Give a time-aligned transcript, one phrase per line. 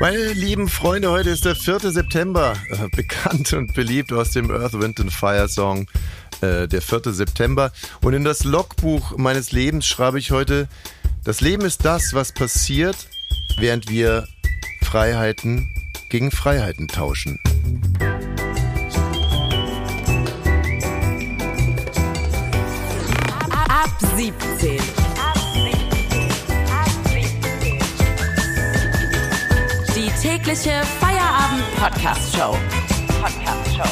[0.00, 1.92] Meine lieben Freunde, heute ist der 4.
[1.92, 5.86] September, äh, bekannt und beliebt aus dem Earth, Wind and Fire Song,
[6.40, 7.12] äh, der 4.
[7.12, 7.72] September.
[8.02, 10.68] Und in das Logbuch meines Lebens schreibe ich heute,
[11.24, 12.96] das Leben ist das, was passiert,
[13.58, 14.26] während wir
[14.82, 15.68] Freiheiten
[16.10, 17.38] gegen Freiheiten tauschen.
[23.50, 24.51] Ab 17.
[30.42, 32.56] tägliche Feierabend-Podcast-Show.
[33.22, 33.90] Podcast-Show.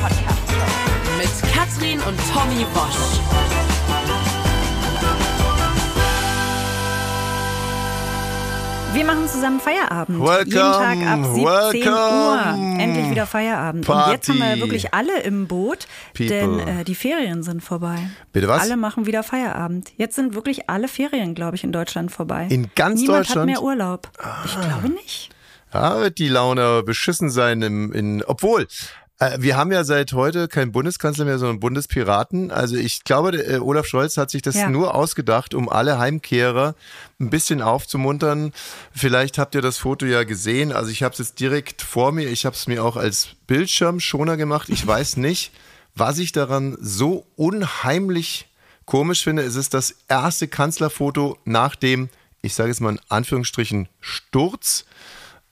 [0.00, 1.18] Podcast-Show.
[1.18, 3.18] Mit Katrin und Tommy Bosch.
[8.92, 10.20] Wir machen zusammen Feierabend.
[10.20, 11.96] Welcome, Jeden Tag ab 17 welcome.
[11.96, 12.80] Uhr.
[12.80, 13.84] Endlich wieder Feierabend.
[13.84, 14.04] Party.
[14.10, 16.28] Und jetzt haben wir wirklich alle im Boot, People.
[16.28, 17.98] denn äh, die Ferien sind vorbei.
[18.32, 18.62] Bitte was?
[18.62, 19.92] Alle machen wieder Feierabend.
[19.96, 22.46] Jetzt sind wirklich alle Ferien, glaube ich, in Deutschland vorbei.
[22.50, 23.50] In ganz Niemand Deutschland?
[23.50, 23.54] Ah.
[23.54, 24.08] hat mehr Urlaub.
[24.44, 25.33] Ich glaube nicht.
[25.74, 28.66] Ja, wird die Laune beschissen sein im, in, obwohl,
[29.18, 32.50] äh, wir haben ja seit heute keinen Bundeskanzler mehr, sondern Bundespiraten.
[32.50, 34.68] Also ich glaube, äh, Olaf Scholz hat sich das Ja.
[34.70, 36.74] nur ausgedacht, um alle Heimkehrer
[37.20, 38.52] ein bisschen aufzumuntern.
[38.92, 40.72] Vielleicht habt ihr das Foto ja gesehen.
[40.72, 42.28] Also ich habe es jetzt direkt vor mir.
[42.28, 44.68] Ich habe es mir auch als Bildschirmschoner gemacht.
[44.68, 45.52] Ich weiß nicht,
[45.94, 48.48] was ich daran so unheimlich
[48.84, 49.42] komisch finde.
[49.42, 52.08] Es ist das erste Kanzlerfoto nach dem,
[52.42, 54.84] ich sage jetzt mal in Anführungsstrichen, Sturz.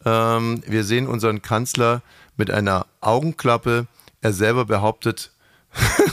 [0.05, 2.03] Ähm, wir sehen unseren Kanzler
[2.37, 3.87] mit einer Augenklappe.
[4.21, 5.31] Er selber behauptet,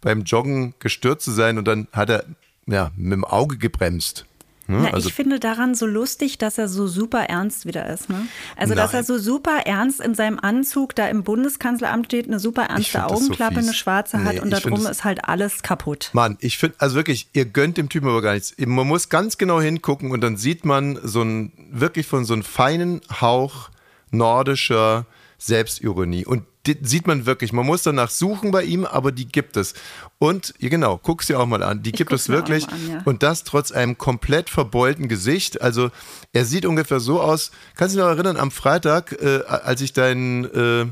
[0.00, 2.24] beim Joggen gestürzt zu sein und dann hat er
[2.66, 4.26] ja, mit dem Auge gebremst.
[4.68, 4.80] Ne?
[4.82, 8.08] Na, Also- ich finde daran so lustig, dass er so super ernst wieder ist.
[8.08, 8.26] Ne?
[8.56, 9.02] Also, dass Nein.
[9.02, 13.14] er so super ernst in seinem Anzug da im Bundeskanzleramt steht, eine super ernste so
[13.14, 13.64] Augenklappe, fies.
[13.64, 16.10] eine schwarze hat Nee, und darum ist halt alles kaputt.
[16.12, 18.54] Mann, ich finde, also wirklich, ihr gönnt dem Typen aber gar nichts.
[18.58, 22.42] Man muss ganz genau hingucken und dann sieht man so ein, wirklich von so einem
[22.42, 23.70] feinen Hauch
[24.10, 25.06] nordischer
[25.38, 26.24] Selbstironie.
[26.26, 27.52] Und die sieht man wirklich.
[27.52, 29.74] Man muss danach suchen bei ihm, aber die gibt es.
[30.18, 31.82] Und, ja genau, guck's dir auch mal an.
[31.82, 32.68] Die gibt es wirklich.
[32.68, 33.02] an, ja.
[33.04, 35.62] Und das trotz einem komplett verbeulten Gesicht.
[35.62, 35.90] Also,
[36.32, 37.50] er sieht ungefähr so aus.
[37.76, 40.84] Kannst du dich noch erinnern, am Freitag, äh, als ich deinen, äh,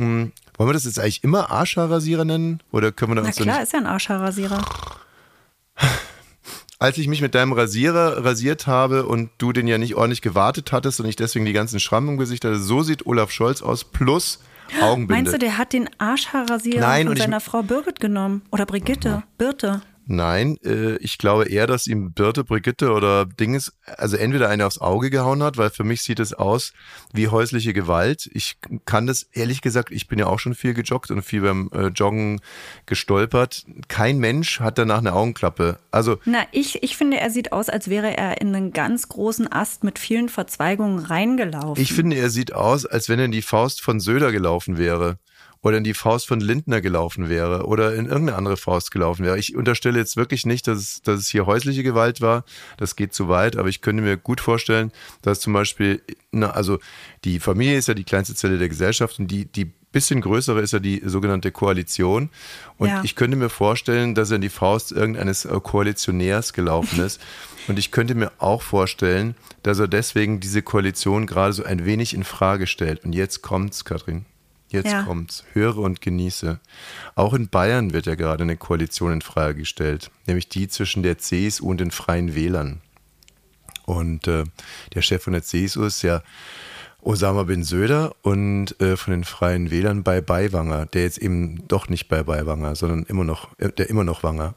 [0.00, 2.62] mh, wollen wir das jetzt eigentlich immer Arschhaarrasierer nennen?
[2.72, 4.64] Oder können wir da Na uns klar, ist ja ein Arschhaarrasierer.
[6.78, 10.72] als ich mich mit deinem Rasierer rasiert habe und du den ja nicht ordentlich gewartet
[10.72, 13.84] hattest und ich deswegen die ganzen Schrammen im Gesicht hatte, so sieht Olaf Scholz aus
[13.84, 14.40] plus
[14.80, 15.14] Augenbinde.
[15.14, 18.42] Meinst du, der hat den Arschhaarrasierer Nein, von seiner Frau Birgit genommen?
[18.50, 19.22] Oder Brigitte?
[19.38, 19.82] Birte?
[20.08, 24.78] Nein, äh, ich glaube eher, dass ihm Birte, Brigitte oder Dinges, also entweder eine aufs
[24.78, 26.72] Auge gehauen hat, weil für mich sieht es aus
[27.12, 28.30] wie häusliche Gewalt.
[28.32, 31.70] Ich kann das ehrlich gesagt, ich bin ja auch schon viel gejoggt und viel beim
[31.72, 32.40] äh, Joggen
[32.86, 33.66] gestolpert.
[33.88, 35.78] Kein Mensch hat danach eine Augenklappe.
[35.90, 39.50] Also Na, ich, ich finde, er sieht aus, als wäre er in einen ganz großen
[39.50, 41.82] Ast mit vielen Verzweigungen reingelaufen.
[41.82, 45.18] Ich finde, er sieht aus, als wenn er in die Faust von Söder gelaufen wäre.
[45.66, 47.66] Oder in die Faust von Lindner gelaufen wäre.
[47.66, 49.36] Oder in irgendeine andere Faust gelaufen wäre.
[49.36, 52.44] Ich unterstelle jetzt wirklich nicht, dass es, dass es hier häusliche Gewalt war.
[52.76, 53.56] Das geht zu weit.
[53.56, 56.78] Aber ich könnte mir gut vorstellen, dass zum Beispiel, na, also
[57.24, 60.72] die Familie ist ja die kleinste Zelle der Gesellschaft und die, die bisschen größere ist
[60.72, 62.30] ja die sogenannte Koalition.
[62.78, 63.00] Und Ja.
[63.02, 67.20] ich könnte mir vorstellen, dass er in die Faust irgendeines äh, Koalitionärs gelaufen ist.
[67.66, 69.34] Und ich könnte mir auch vorstellen,
[69.64, 73.04] dass er deswegen diese Koalition gerade so ein wenig in Frage stellt.
[73.04, 74.26] Und jetzt kommt's, Katrin.
[74.68, 75.02] Jetzt Ja.
[75.04, 75.44] kommt's.
[75.52, 76.58] Höre und genieße.
[77.14, 81.18] Auch in Bayern wird ja gerade eine Koalition in Frage gestellt, nämlich die zwischen der
[81.18, 82.80] CSU und den Freien Wählern.
[83.84, 84.44] Und äh,
[84.94, 86.22] der Chef von der CSU ist ja
[87.06, 91.88] Osama bin Söder und äh, von den Freien Wählern bei Baiwanger, der jetzt eben doch
[91.88, 94.54] nicht bei Baiwanger, sondern immer noch, äh, der immer noch Wanger,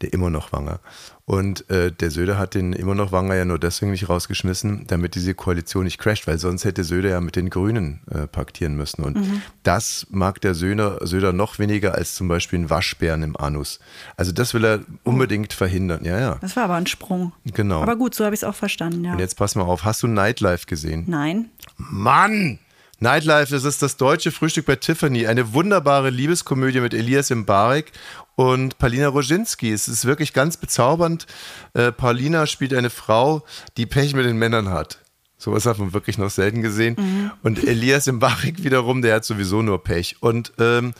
[0.00, 0.78] der immer noch Wanger.
[1.24, 5.14] Und äh, der Söder hat den immer noch Wanger ja nur deswegen nicht rausgeschmissen, damit
[5.14, 9.04] diese Koalition nicht crasht, weil sonst hätte Söder ja mit den Grünen äh, paktieren müssen.
[9.04, 9.18] Und
[9.62, 13.78] das mag der Söder, Söder noch weniger als zum Beispiel ein Waschbären im Anus.
[14.16, 16.02] Also das will er unbedingt verhindern.
[16.04, 16.38] Ja, ja.
[16.40, 17.32] das war aber ein Sprung.
[17.44, 17.82] Genau.
[17.82, 19.12] Aber gut, so habe ich es auch verstanden, ja.
[19.12, 21.04] Und jetzt pass mal auf, hast du Nightlife gesehen?
[21.08, 21.50] Nein.
[21.78, 22.58] Mann!
[23.00, 25.28] Nightlife, das ist das deutsche Frühstück bei Tiffany.
[25.28, 27.92] Eine wunderbare Liebeskomödie mit Elias Mbarek
[28.34, 29.70] und Paulina Roginski.
[29.72, 31.26] Es ist wirklich ganz bezaubernd.
[31.74, 33.44] Äh, Paulina spielt eine Frau,
[33.76, 34.98] die Pech mit den Männern hat.
[35.36, 37.30] Sowas hat man wirklich noch selten gesehen.
[37.44, 40.16] Und Elias Mbarek wiederum, der hat sowieso nur Pech.
[40.18, 40.92] Und, ähm,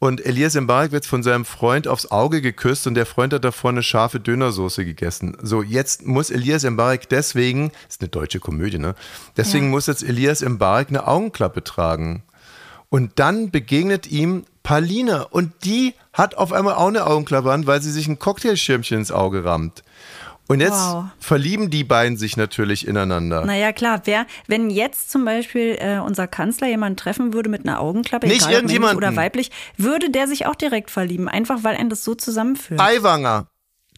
[0.00, 3.70] und Elias Mbarek wird von seinem Freund aufs Auge geküsst und der Freund hat davor
[3.70, 5.36] eine scharfe Dönersoße gegessen.
[5.42, 8.94] So, jetzt muss Elias Mbarek deswegen, das ist eine deutsche Komödie, ne?
[9.36, 9.70] Deswegen Ja.
[9.70, 12.22] muss jetzt Elias Mbarek eine Augenklappe tragen.
[12.88, 17.82] Und dann begegnet ihm Palina und die hat auf einmal auch eine Augenklappe an, weil
[17.82, 19.84] sie sich ein Cocktailschirmchen ins Auge rammt.
[20.50, 21.04] Und jetzt Wow.
[21.20, 23.44] verlieben die beiden sich natürlich ineinander.
[23.44, 27.78] Naja, klar, wer, wenn jetzt zum Beispiel äh, unser Kanzler jemanden treffen würde mit einer
[27.78, 28.96] Augenklappe, Nicht egal irgendjemanden.
[28.96, 32.80] oder weiblich, würde der sich auch direkt verlieben, einfach weil ein das so zusammenführt.
[32.80, 33.46] Eiwanger,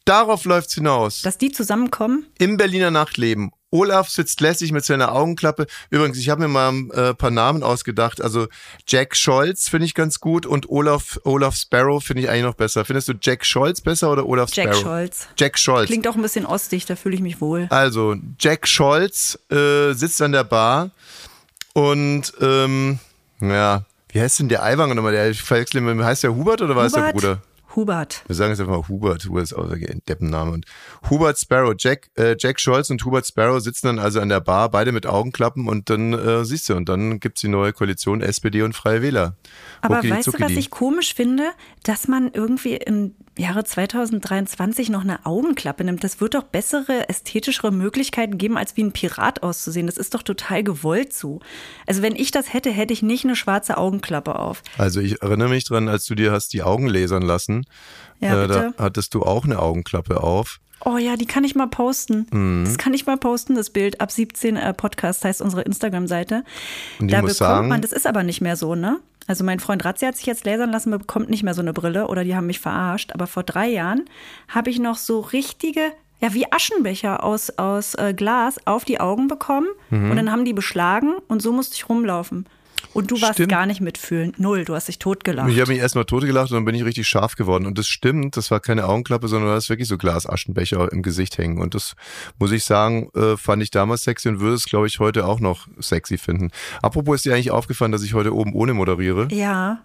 [0.04, 1.22] darauf läuft's hinaus.
[1.22, 3.50] Dass die zusammenkommen, Im Berliner Nachtleben.
[3.72, 5.66] Olaf sitzt lässig mit seiner Augenklappe.
[5.90, 8.22] Übrigens, ich habe mir mal ein äh, paar Namen ausgedacht.
[8.22, 8.46] Also
[8.86, 12.84] Jack Scholz finde ich ganz gut und Olaf, Olaf Sparrow finde ich eigentlich noch besser.
[12.84, 14.82] Findest du Jack Scholz besser oder Olaf Jack Sparrow?
[14.82, 15.28] Scholz.
[15.36, 15.86] Jack Scholz.
[15.86, 17.66] Klingt auch ein bisschen ostig, da fühle ich mich wohl.
[17.70, 20.90] Also, Jack Scholz äh, sitzt an der Bar
[21.72, 22.98] und, ähm,
[23.40, 25.12] ja, wie heißt denn der Eiwanger nochmal?
[25.12, 27.14] Der ich verwechsel ihn mit, heißt der Hubert oder war es der Hubert?
[27.14, 27.42] Bruder?
[27.74, 28.22] Hubert.
[28.26, 29.24] Wir sagen jetzt einfach mal Hubert.
[29.26, 30.52] Hubert ist auch ein Deppenname.
[30.52, 30.66] Und
[31.10, 34.70] Hubert Sparrow, Jack, äh, Jack Scholz und Hubert Sparrow sitzen dann also an der Bar,
[34.70, 38.62] beide mit Augenklappen und dann äh, siehst du, und dann gibt's die neue Koalition SPD
[38.62, 39.36] und Freie Wähler.
[39.80, 41.50] Aber Ruckidi weißt du, was ich komisch finde?
[41.82, 46.04] Dass man irgendwie im Jahre 2023 noch eine Augenklappe nimmt.
[46.04, 49.86] Das wird doch bessere, ästhetischere Möglichkeiten geben, als wie ein Pirat auszusehen.
[49.86, 51.40] Das ist doch total gewollt so.
[51.86, 54.62] Also wenn ich das hätte, hätte ich nicht eine schwarze Augenklappe auf.
[54.76, 57.64] Also ich erinnere mich dran, als du dir hast die Augen lasern lassen,
[58.20, 60.60] Ja, äh, da hattest du auch eine Augenklappe auf.
[60.84, 62.26] Oh ja, die kann ich mal posten.
[62.32, 62.64] Mhm.
[62.64, 64.00] Das kann ich mal posten, das Bild.
[64.00, 66.44] Ab 17 äh, Podcast heißt unsere Instagram-Seite.
[67.00, 68.98] Da bekommt sagen- man, das ist aber nicht mehr so, ne?
[69.28, 72.08] Also mein Freund Ratzi hat sich jetzt lasern lassen, bekommt nicht mehr so eine Brille
[72.08, 73.12] oder die haben mich verarscht.
[73.14, 74.04] Aber vor drei Jahren
[74.48, 79.28] habe ich noch so richtige, ja wie Aschenbecher aus, aus äh, Glas auf die Augen
[79.28, 80.10] bekommen Mhm.
[80.10, 82.46] und dann haben die beschlagen und so musste ich rumlaufen.
[82.92, 83.50] Und du warst Stimmt.
[83.50, 84.32] gar nicht mitfühlen.
[84.36, 85.48] Null, du hast dich totgelacht.
[85.50, 87.66] Ich habe mich erstmal totgelacht und dann bin ich richtig scharf geworden.
[87.66, 91.38] Und das stimmt, das war keine Augenklappe, sondern du hast wirklich so Glasaschenbecher im Gesicht
[91.38, 91.58] hängen.
[91.60, 91.94] Und das
[92.38, 95.40] muss ich sagen, äh, fand ich damals sexy und würde es, glaube ich, heute auch
[95.40, 96.50] noch sexy finden.
[96.82, 99.28] Apropos ist dir eigentlich aufgefallen, dass ich heute oben ohne moderiere?
[99.30, 99.82] ja.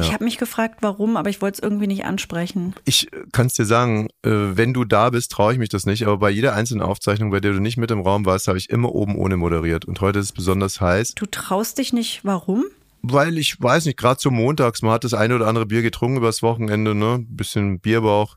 [0.00, 2.74] Ich habe mich gefragt, warum, aber ich wollte es irgendwie nicht ansprechen.
[2.84, 6.06] Ich kann es dir sagen, äh, wenn du da bist, traue ich mich das nicht.
[6.06, 8.70] Aber bei jeder einzelnen Aufzeichnung, bei der du nicht mit im Raum warst, habe ich
[8.70, 9.84] immer oben ohne moderiert.
[9.84, 11.14] Und heute ist es besonders heiß.
[11.14, 12.64] Du traust dich nicht, warum?
[13.02, 16.16] Weil ich weiß nicht, gerade so montags, man hat das eine oder andere Bier getrunken
[16.16, 17.24] übers Wochenende, ne?
[17.28, 18.36] Bisschen Bierbauch,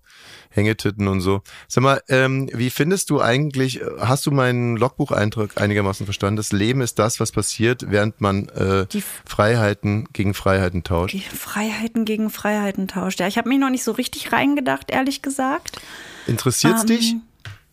[0.52, 1.42] Hängetitten und so.
[1.68, 6.38] Sag mal, ähm, wie findest du eigentlich, hast du meinen Logbucheintrag einigermaßen verstanden?
[6.38, 11.14] Das Leben ist das, was passiert, während man äh, Die- Freiheiten gegen Freiheiten tauscht.
[11.14, 13.20] Die Freiheiten gegen Freiheiten tauscht.
[13.20, 15.80] Ja, ich habe mich noch nicht so richtig reingedacht, ehrlich gesagt.
[16.28, 17.16] Interessiert's Ähm, dich?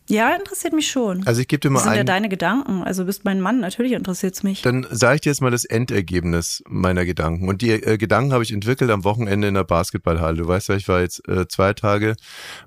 [0.09, 1.25] Ja, interessiert mich schon.
[1.27, 2.83] Also ich gebe dir mal das sind ja ein, deine Gedanken.
[2.83, 4.61] Also du bist mein Mann, natürlich interessiert es mich.
[4.61, 7.49] dann sage ich dir jetzt mal das Endergebnis meiner Gedanken.
[7.49, 10.37] Und die äh, Gedanken habe ich entwickelt am Wochenende in der Basketballhalle.
[10.37, 12.15] Du weißt ja, ich war jetzt äh, zwei Tage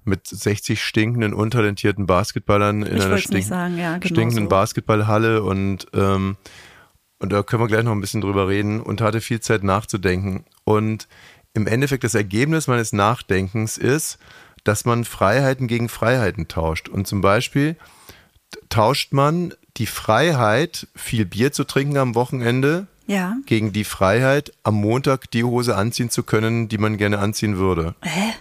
[0.05, 4.49] mit 60 stinkenden, untalentierten Basketballern in Ich einer stink- sagen, ja, genau stinkenden so.
[4.51, 6.37] Basketballhalle und ähm,
[7.19, 10.45] und da können wir gleich noch ein bisschen drüber reden und hatte viel Zeit nachzudenken.
[10.65, 11.07] Und
[11.53, 14.19] im Endeffekt das Ergebnis meines Nachdenkens ist,
[14.65, 16.89] dass man Freiheiten gegen Freiheiten tauscht.
[16.89, 17.77] Und zum Beispiel
[18.69, 23.37] tauscht man die Freiheit, viel Bier zu trinken am Wochenende, Ja.
[23.47, 27.95] gegen die Freiheit, am Montag die Hose anziehen zu können, die man gerne anziehen würde.
[28.03, 28.33] Hä?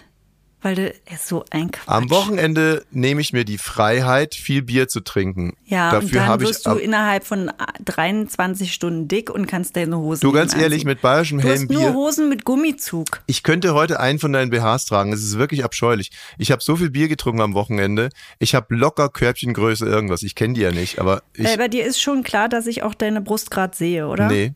[0.62, 1.88] Weil du ist so ein Quatsch.
[1.88, 5.56] Am Wochenende nehme ich mir die Freiheit, viel Bier zu trinken.
[5.64, 7.50] Ja, und Dafür dann habe wirst ich du innerhalb von
[7.84, 10.86] 23 Stunden dick und kannst deine Hose Du ganz ehrlich, anziehen.
[10.88, 11.94] mit bayerischem Du hellem hast nur Bier.
[11.94, 13.22] Hosen mit Gummizug.
[13.26, 15.12] Ich könnte heute einen von deinen BHs tragen.
[15.12, 16.10] Es ist wirklich abscheulich.
[16.38, 18.10] Ich habe so viel Bier getrunken am Wochenende.
[18.38, 20.22] Ich habe locker Körbchengröße irgendwas.
[20.22, 21.46] Ich kenne die ja nicht, aber ich.
[21.46, 24.28] äh, bei dir ist schon klar, dass ich auch deine Brust gerade sehe, oder?
[24.28, 24.52] Nee.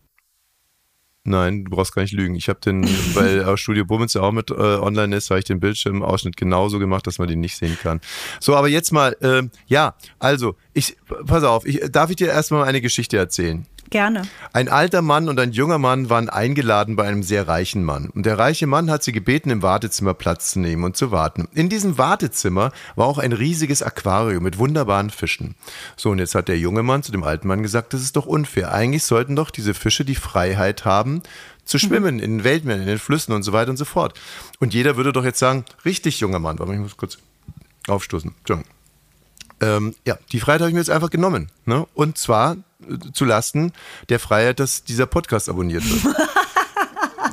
[1.27, 2.35] Nein, du brauchst gar nicht lügen.
[2.35, 5.47] Ich habe den, weil auch Studio Bummens ja auch mit äh, online ist, habe ich
[5.47, 8.01] den Bildschirmausschnitt genauso gemacht, dass man den nicht sehen kann.
[8.41, 12.65] So, aber jetzt mal, ähm, ja, also, ich, pass auf, ich, darf ich dir erstmal
[12.65, 13.67] eine Geschichte erzählen?
[13.91, 14.23] Gerne.
[14.53, 18.11] Ein alter Mann und ein junger Mann waren eingeladen bei einem sehr reichen Mann.
[18.11, 21.49] Und der reiche Mann hat sie gebeten, im Wartezimmer Platz zu nehmen und zu warten.
[21.55, 25.55] In diesem Wartezimmer war auch ein riesiges Aquarium mit wunderbaren Fischen.
[25.97, 28.27] So, und jetzt hat der junge Mann zu dem alten Mann gesagt, das ist doch
[28.27, 28.73] unfair.
[28.73, 31.23] Eigentlich sollten doch diese Fische die Freiheit haben,
[31.65, 34.19] zu schwimmen in den Weltmeeren, in den Flüssen und so weiter und so fort.
[34.61, 36.59] Und jeder würde doch jetzt sagen, richtig, junger Mann.
[36.59, 37.19] Warte mal, ich muss kurz
[37.89, 38.35] aufstoßen.
[39.61, 41.51] Ähm, ja, die Freiheit habe ich mir jetzt einfach genommen.
[41.65, 41.87] Ne?
[41.95, 42.57] Und zwar
[43.13, 43.73] zu Lasten
[44.09, 46.17] der Freiheit, dass dieser Podcast abonniert wird.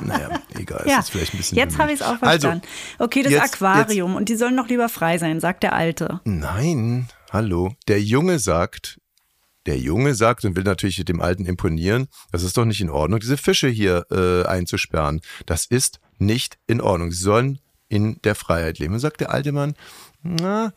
[0.04, 0.84] naja, egal.
[0.86, 2.66] Ja, ist vielleicht ein bisschen jetzt habe ich es auch Also, verstanden.
[2.98, 6.20] okay, das jetzt- Aquarium und die sollen doch lieber frei sein, sagt der Alte.
[6.24, 7.74] Nein, hallo.
[7.88, 9.00] Der Junge sagt,
[9.66, 13.20] der Junge sagt und will natürlich dem Alten imponieren, das ist doch nicht in Ordnung,
[13.20, 15.20] diese Fische hier äh, einzusperren.
[15.46, 17.12] Das ist nicht in Ordnung.
[17.12, 18.94] Sie sollen in der Freiheit leben.
[18.94, 19.74] Und sagt der alte Mann,
[20.22, 20.72] na,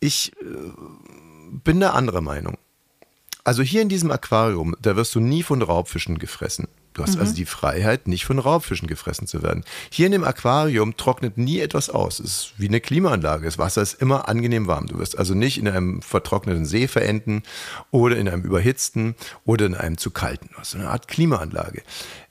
[0.00, 0.44] ich äh,
[1.62, 2.56] bin da anderer Meinung.
[3.44, 6.68] Also hier in diesem Aquarium, da wirst du nie von Raubfischen gefressen.
[6.98, 9.64] Du hast also die Freiheit, nicht von Raubfischen gefressen zu werden.
[9.88, 12.18] Hier in dem Aquarium trocknet nie etwas aus.
[12.18, 13.44] Es ist wie eine Klimaanlage.
[13.44, 14.88] Das Wasser ist immer angenehm warm.
[14.88, 17.44] Du wirst also nicht in einem vertrockneten See verenden
[17.92, 19.14] oder in einem überhitzten
[19.44, 20.48] oder in einem zu kalten.
[20.52, 21.82] Du hast eine Art Klimaanlage.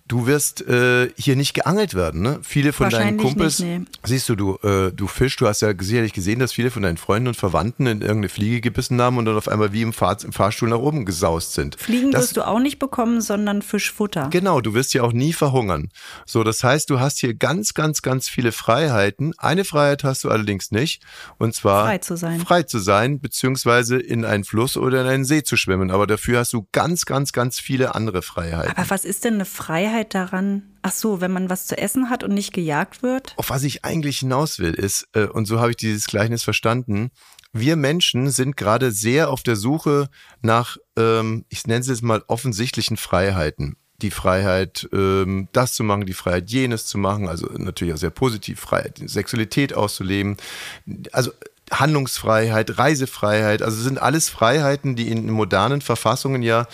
[0.07, 2.21] Du wirst äh, hier nicht geangelt werden.
[2.21, 2.39] Ne?
[2.41, 3.85] Viele von deinen Kumpels, nicht, nee.
[4.03, 6.97] siehst du, du, äh, du fischst, du hast ja sicherlich gesehen, dass viele von deinen
[6.97, 10.17] Freunden und Verwandten in irgendeine Fliege gebissen haben und dann auf einmal wie im, Fahr
[10.23, 11.75] im Fahrstuhl nach oben gesaust sind.
[11.79, 14.29] Fliegen das, wirst du auch nicht bekommen, sondern Fischfutter.
[14.29, 15.89] Genau, du wirst ja auch nie verhungern.
[16.25, 19.33] So, das heißt, du hast hier ganz, ganz, ganz viele Freiheiten.
[19.37, 21.03] Eine Freiheit hast du allerdings nicht,
[21.37, 22.39] und zwar Frei zu sein.
[22.39, 25.91] frei zu sein, beziehungsweise in einen Fluss oder in einen See zu schwimmen.
[25.91, 28.77] Aber dafür hast du ganz, ganz, ganz viele andere Freiheiten.
[28.77, 30.63] Aber was ist denn eine Freiheit daran?
[30.81, 33.33] Ach so, wenn man was zu essen hat und nicht gejagt wird?
[33.37, 37.11] Auf was ich eigentlich hinaus will, ist, äh, und so habe ich dieses Gleichnis verstanden,
[37.53, 40.09] wir Menschen sind gerade sehr auf der Suche
[40.41, 43.77] nach, ähm, ich nenne es jetzt mal, offensichtlichen Freiheiten.
[44.01, 48.11] Die Freiheit, ähm, das zu machen, die Freiheit, jenes zu machen, also natürlich auch sehr
[48.11, 50.37] positiv, Freiheit, Sexualität auszuleben,
[51.11, 51.31] also
[51.71, 56.67] Handlungsfreiheit, Reisefreiheit, also sind alles Freiheiten, die in modernen Verfassungen ja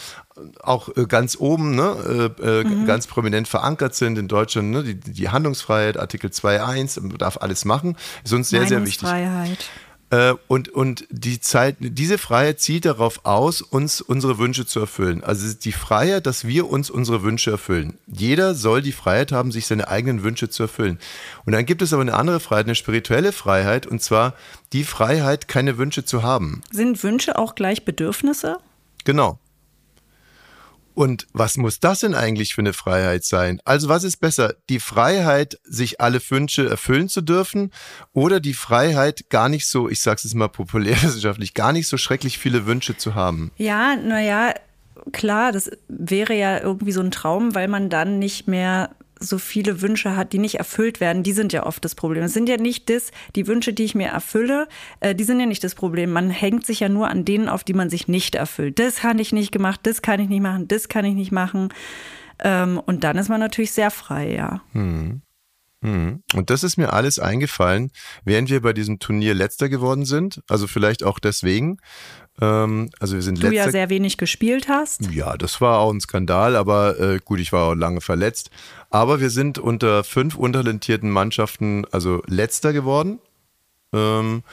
[0.61, 4.95] auch äh, ganz oben, ne, äh, äh, ganz prominent verankert sind in Deutschland, ne, die,
[4.95, 9.03] die Handlungsfreiheit, Artikel 2.1, man darf alles machen, ist uns sehr, sehr wichtig.
[9.03, 9.69] Meinungsfreiheit.
[10.13, 15.23] Äh, und, und die Zeit, diese Freiheit zielt darauf aus, uns unsere Wünsche zu erfüllen.
[15.23, 17.97] Also es ist die Freiheit, dass wir uns unsere Wünsche erfüllen.
[18.05, 20.99] Jeder soll die Freiheit haben, sich seine eigenen Wünsche zu erfüllen.
[21.45, 24.35] Und dann gibt es aber eine andere Freiheit, eine spirituelle Freiheit, und zwar
[24.71, 26.61] die Freiheit, keine Wünsche zu haben.
[26.71, 28.57] Sind Wünsche auch gleich Bedürfnisse?
[29.05, 29.39] Genau.
[30.93, 33.59] Und was muss das denn eigentlich für eine Freiheit sein?
[33.65, 34.55] Also was ist besser?
[34.69, 37.71] Die Freiheit, sich alle Wünsche erfüllen zu dürfen
[38.13, 42.37] oder die Freiheit, gar nicht so, ich sag's jetzt mal populärwissenschaftlich, gar nicht so schrecklich
[42.37, 43.51] viele Wünsche zu haben?
[43.57, 44.53] Ja, naja,
[45.11, 48.91] klar, das wäre ja irgendwie so ein Traum, weil man dann nicht mehr
[49.23, 52.23] so viele Wünsche hat, die nicht erfüllt werden, die sind ja oft das Problem.
[52.23, 54.67] Es sind ja nicht das, die Wünsche, die ich mir erfülle,
[54.99, 56.11] äh, die sind ja nicht das Problem.
[56.11, 58.79] Man hängt sich ja nur an denen auf, die man sich nicht erfüllt.
[58.79, 61.69] Das kann ich nicht gemacht, das kann ich nicht machen, das kann ich nicht machen.
[62.43, 64.61] Ähm, und dann ist man natürlich sehr frei, ja.
[64.73, 65.21] Mhm.
[65.83, 67.91] Und das ist mir alles eingefallen,
[68.23, 70.41] während wir bei diesem Turnier letzter geworden sind.
[70.47, 71.77] Also vielleicht auch deswegen.
[72.41, 73.65] Ähm, also wir sind Du letzter.
[73.65, 75.11] ja sehr wenig gespielt hast.
[75.11, 78.49] Ja, das war auch ein Skandal, aber äh, gut, ich war auch lange verletzt.
[78.89, 83.19] Aber wir sind unter fünf untalentierten Mannschaften also letzter geworden.
[83.93, 84.43] Ähm,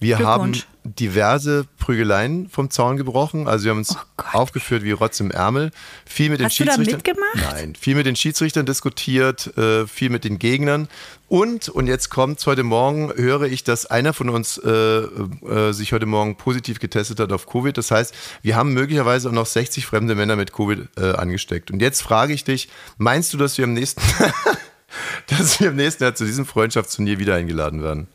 [0.00, 0.54] wir haben
[0.84, 3.46] diverse Prügeleien vom Zaun gebrochen.
[3.46, 5.70] Also wir haben uns Oh aufgeführt wie Rotz im Ärmel.
[6.06, 7.16] Viel mit den Hast du da Schiedsrichtern.
[7.16, 7.52] mitgemacht?
[7.52, 10.88] Nein, viel mit den Schiedsrichtern diskutiert, äh, viel mit den Gegnern.
[11.28, 15.92] Und, und jetzt kommt's, heute Morgen höre ich, dass einer von uns äh, äh, sich
[15.92, 17.76] heute Morgen positiv getestet hat auf Covid.
[17.76, 21.70] Das heißt, wir haben möglicherweise auch noch 60 fremde Männer mit Covid äh, angesteckt.
[21.70, 24.02] Und jetzt frage ich dich, meinst du, dass wir im nächsten,
[25.26, 28.08] dass wir im nächsten Jahr zu diesem Freundschaftsturnier wieder eingeladen werden?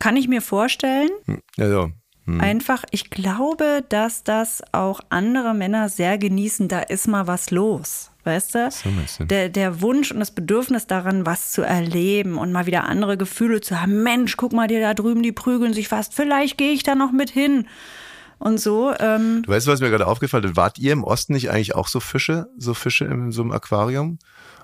[0.00, 1.10] Kann ich mir vorstellen.
[1.56, 1.92] Also,
[2.38, 6.68] Einfach, ich glaube, dass das auch andere Männer sehr genießen.
[6.68, 8.10] Da ist mal was los.
[8.22, 8.70] Weißt du?
[8.70, 9.24] So.
[9.24, 13.62] Der, der Wunsch und das Bedürfnis daran, was zu erleben und mal wieder andere Gefühle
[13.62, 14.02] zu haben.
[14.02, 16.14] Mensch, guck mal dir da drüben, die prügeln sich fast.
[16.14, 17.66] Vielleicht gehe ich da noch mit hin.
[18.38, 18.92] Und so.
[18.98, 20.56] Ähm, Du weißt, was mir gerade aufgefallen ist?
[20.56, 24.18] Wart ihr im Osten nicht eigentlich auch so Fische, so Fische in so einem Aquarium?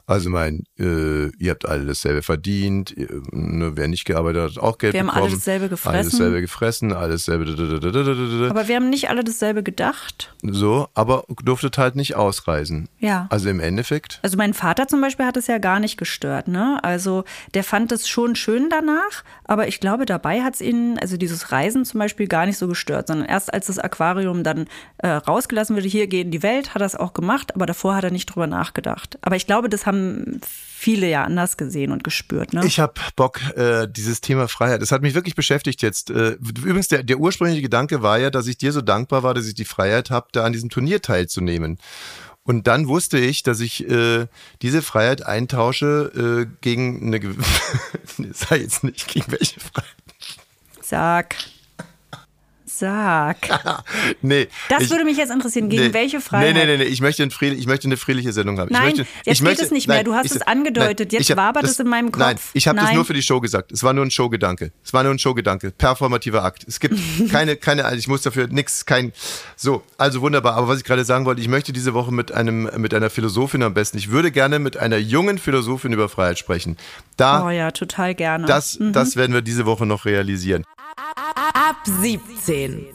[0.08, 2.94] Also mein, äh, ihr habt alle dasselbe verdient,
[3.32, 5.24] ne, wer nicht gearbeitet hat, hat auch Geld Wir haben bekommen.
[5.24, 5.96] alle dasselbe gefressen.
[5.98, 8.46] Alles dasselbe gefressen, alles dasselbe.
[8.50, 10.32] aber wir haben nicht alle dasselbe gedacht.
[10.42, 12.88] So, aber durftet halt nicht ausreisen.
[13.00, 13.26] Ja.
[13.30, 16.78] Also im Endeffekt, Also mein Vater zum Beispiel hat es ja gar nicht gestört, ne?
[16.82, 21.16] Also der fand es schon schön danach, aber ich glaube, dabei hat es ihn, also
[21.16, 24.66] dieses Reisen zum Beispiel gar nicht so gestört, sondern erst als das Aquarium dann
[24.98, 27.96] äh, rausgelassen wurde, hier geh in die Welt, hat er es auch gemacht, aber davor
[27.96, 29.18] hat er nicht drüber nachgedacht.
[29.22, 29.95] Aber ich glaube, das haben
[30.42, 32.64] viele ja anders gesehen und gespürt, ne?
[32.64, 36.10] ich habe Bock, äh, dieses Thema Freiheit, das hat mich wirklich beschäftigt jetzt.
[36.10, 39.46] Äh, übrigens, der, der ursprüngliche Gedanke war ja, dass ich dir so dankbar war, dass
[39.46, 41.78] ich die Freiheit habe, da an diesem Turnier teilzunehmen.
[42.44, 44.26] Und dann wusste ich, dass ich äh,
[44.62, 47.34] diese Freiheit eintausche äh, gegen eine,
[48.32, 49.96] sag jetzt nicht, gegen welche Freiheit.
[50.80, 51.34] Sag.
[52.78, 53.36] Sag.
[54.22, 54.48] Nee.
[54.68, 55.68] Das ich, würde mich jetzt interessieren.
[55.68, 56.54] Gegen nee, welche Freiheit?
[56.54, 56.90] Nee, nee, nee, nee.
[56.90, 58.70] Ich möchte, friedlich, ich möchte eine friedliche Sendung haben.
[58.72, 60.04] Nein, ich möchte, jetzt ich möchte, es nicht mehr.
[60.04, 61.12] Du hast ich- es angedeutet.
[61.12, 62.20] Jetzt ich hab wabert es in meinem Kopf.
[62.20, 62.96] Nein, ich habe das Nein.
[62.96, 63.72] nur für die Show gesagt.
[63.72, 64.72] Es war nur ein Showgedanke.
[64.84, 65.70] Es war nur ein Showgedanke.
[65.72, 66.64] Performativer Akt.
[66.66, 66.96] Es gibt
[67.30, 69.12] keine, keine, ich muss dafür nichts, kein.
[69.56, 70.54] So, also wunderbar.
[70.54, 73.62] Aber was ich gerade sagen wollte, ich möchte diese Woche mit einem, mit einer Philosophin
[73.62, 73.98] am besten.
[73.98, 76.76] Ich würde gerne mit einer jungen Philosophin über Freiheit sprechen.
[77.16, 78.46] Da, Oh ja, total gerne.
[78.46, 80.64] das, das werden wir diese Woche noch realisieren.
[81.68, 82.86] Ab 17.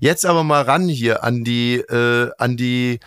[0.00, 2.98] Jetzt aber mal ran hier an die, äh, an die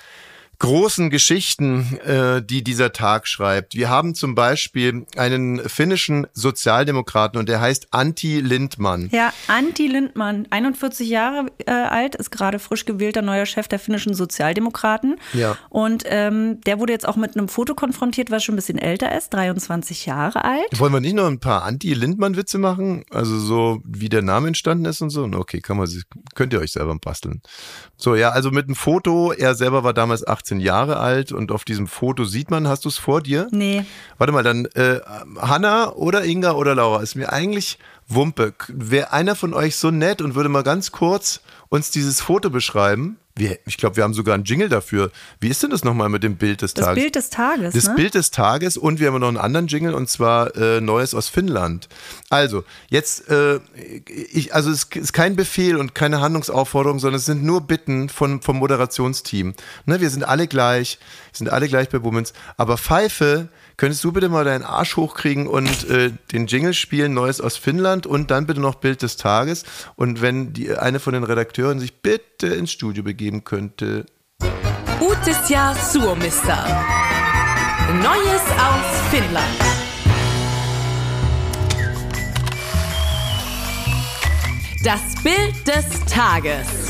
[0.59, 3.75] großen Geschichten, äh, die dieser Tag schreibt.
[3.75, 9.09] Wir haben zum Beispiel einen finnischen Sozialdemokraten und der heißt Antti Lindman.
[9.11, 14.15] Ja, Antti Lindman, 41 Jahre äh, alt, ist gerade frisch gewählter neuer Chef der finnischen
[14.15, 15.19] Sozialdemokraten.
[15.33, 15.57] Ja.
[15.69, 19.15] Und ähm, der wurde jetzt auch mit einem Foto konfrontiert, was schon ein bisschen älter
[19.15, 20.79] ist, 23 Jahre alt.
[20.79, 23.03] Wollen wir nicht noch ein paar Anti-Lindmann-Witze machen?
[23.11, 25.23] Also so, wie der Name entstanden ist und so?
[25.23, 25.87] Okay, kann man,
[26.33, 27.41] könnt ihr euch selber basteln.
[27.95, 31.65] So, ja, also mit einem Foto, er selber war damals 18 Jahre alt und auf
[31.65, 33.47] diesem Foto sieht man, hast du es vor dir?
[33.51, 33.85] Nee.
[34.17, 34.99] Warte mal, dann äh,
[35.37, 37.77] Hanna oder Inga oder Laura, ist mir eigentlich
[38.07, 38.53] Wumpe.
[38.69, 43.17] Wäre einer von euch so nett und würde mal ganz kurz uns dieses Foto beschreiben?
[43.37, 45.11] Wir, ich glaube, wir haben sogar einen Jingle dafür.
[45.39, 47.03] Wie ist denn das nochmal mit dem Bild des Das Tages?
[47.03, 47.73] Bild des Tages.
[47.73, 47.95] Das ne?
[47.95, 51.29] Bild des Tages und wir haben noch einen anderen Jingle und zwar äh, Neues aus
[51.29, 51.87] Finnland.
[52.29, 53.59] Also, jetzt, äh,
[54.07, 58.41] ich, also es ist kein Befehl und keine Handlungsaufforderung, sondern es sind nur Bitten von,
[58.41, 59.53] vom Moderationsteam.
[59.85, 60.99] Ne, wir sind alle gleich,
[61.31, 62.33] wir sind alle gleich bei Bummens.
[62.57, 67.39] Aber Pfeife, könntest du bitte mal deinen Arsch hochkriegen und äh, den Jingle spielen, Neues
[67.39, 69.63] aus Finnland und dann bitte noch Bild des Tages.
[69.95, 74.05] Und wenn die, eine von den Redakteuren sich bitte ins Studio begeben könnte,
[74.99, 76.65] Utisja Suomista.
[78.01, 79.45] Neues aus Finnland.
[84.83, 86.86] Das Bild des Tages.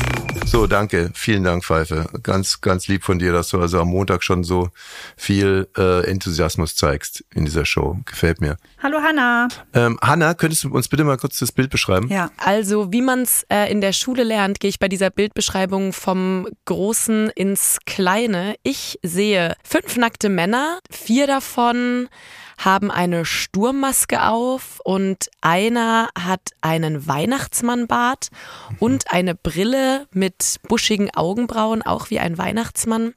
[0.50, 1.10] So, danke.
[1.12, 2.06] Vielen Dank, Pfeife.
[2.22, 4.70] Ganz, ganz lieb von dir, dass du also am Montag schon so
[5.14, 7.98] viel äh, Enthusiasmus zeigst in dieser Show.
[8.06, 8.56] Gefällt mir.
[8.82, 9.48] Hallo Hanna.
[9.74, 12.08] Ähm, Hanna, könntest du uns bitte mal kurz das Bild beschreiben?
[12.08, 12.30] Ja.
[12.38, 16.48] Also, wie man es äh, in der Schule lernt, gehe ich bei dieser Bildbeschreibung vom
[16.64, 18.54] Großen ins Kleine.
[18.62, 22.08] Ich sehe fünf nackte Männer, vier davon
[22.58, 28.28] haben eine Sturmmaske auf und einer hat einen Weihnachtsmannbart
[28.78, 33.14] und eine Brille mit buschigen Augenbrauen, auch wie ein Weihnachtsmann.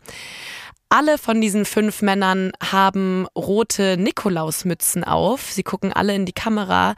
[0.94, 5.50] Alle von diesen fünf Männern haben rote Nikolausmützen auf.
[5.50, 6.96] Sie gucken alle in die Kamera.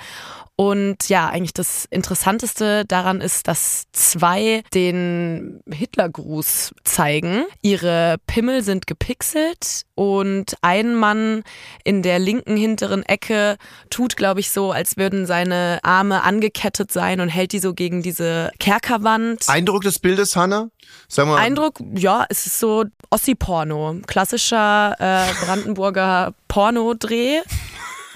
[0.56, 7.46] Und ja, eigentlich das Interessanteste daran ist, dass zwei den Hitlergruß zeigen.
[7.64, 11.44] Ihre Pimmel sind gepixelt und ein Mann
[11.84, 13.58] in der linken hinteren Ecke
[13.90, 18.04] tut, glaube ich, so, als würden seine Arme angekettet sein und hält die so gegen
[18.04, 19.50] diese Kerkerwand.
[19.50, 20.70] Eindruck des Bildes, Hanna?
[21.08, 21.38] Sag mal.
[21.38, 24.02] Eindruck, ja, es ist so Ossi-Porno.
[24.06, 27.42] Klassischer äh, Brandenburger Pornodreh.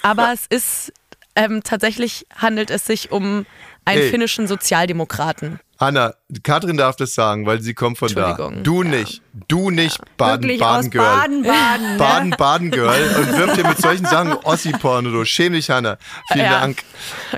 [0.04, 0.94] Aber es ist
[1.38, 3.46] ähm, tatsächlich handelt es sich um
[3.86, 4.10] einen Ey.
[4.10, 5.60] finnischen Sozialdemokraten.
[5.80, 8.32] Hanna, Katrin darf das sagen, weil sie kommt von da.
[8.32, 8.64] Entschuldigung.
[8.64, 9.22] Du nicht.
[9.48, 11.04] Du nicht, Baden, Wirklich Baden, aus Girl.
[11.06, 11.92] Baden-Baden.
[11.92, 11.98] Ne?
[11.98, 13.16] Baden, Baden, Girl.
[13.20, 15.24] Und wirft dir mit solchen Sachen Ossi-Porno, du.
[15.24, 15.98] Schäm dich, Hanna.
[16.32, 16.60] Vielen Ja.
[16.62, 16.84] Dank.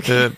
[0.08, 0.30] Äh,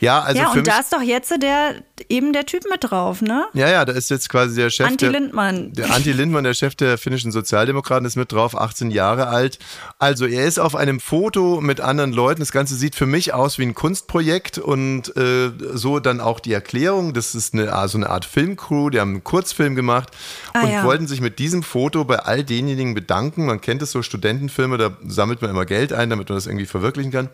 [0.00, 1.74] ja, also ja, für und da ist doch jetzt der
[2.08, 3.46] eben der Typ mit drauf, ne?
[3.54, 4.86] ja, ja, da ist jetzt quasi der Chef.
[4.86, 5.72] Anti der- Lindmann.
[5.72, 9.58] Der Anti Lindmann, der Chef der finnischen Sozialdemokraten, ist mit drauf, 18 Jahre alt.
[9.98, 12.40] Also er ist auf einem Foto mit anderen Leuten.
[12.40, 16.52] Das Ganze sieht für mich aus wie ein Kunstprojekt und äh, so dann auch die
[16.52, 17.14] Erklärung.
[17.14, 20.10] Das ist eine, also eine Art Filmcrew, die haben einen Kurzfilm gemacht
[20.52, 20.84] Ah, und ja.
[20.84, 23.46] wollten sich mit diesem Foto bei all denjenigen bedanken.
[23.46, 26.66] Man kennt es so Studentenfilme, da sammelt man immer Geld ein, damit man das irgendwie
[26.66, 27.30] verwirklichen kann.